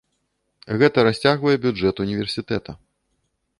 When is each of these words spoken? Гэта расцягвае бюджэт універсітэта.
Гэта 0.83 1.03
расцягвае 1.09 1.53
бюджэт 1.67 1.95
універсітэта. 2.07 2.71